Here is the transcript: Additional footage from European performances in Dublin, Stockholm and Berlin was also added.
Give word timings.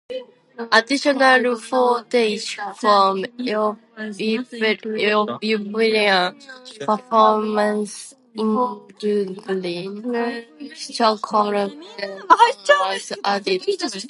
Additional 0.73 1.55
footage 1.57 2.55
from 2.79 3.23
European 3.37 4.45
performances 6.85 8.15
in 8.35 8.55
Dublin, 8.99 10.45
Stockholm 10.75 10.99
and 11.55 11.83
Berlin 11.99 12.21
was 12.27 12.69
also 12.69 13.15
added. 13.23 13.61